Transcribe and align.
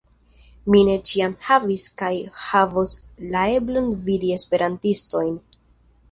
Mi 0.75 0.79
ne 0.85 0.93
ĉiam 1.09 1.33
havis 1.47 1.83
kaj 1.99 2.09
havos 2.43 2.93
la 3.35 3.43
eblon 3.59 3.91
vidi 4.07 4.31
Esperantistojn. 4.39 5.37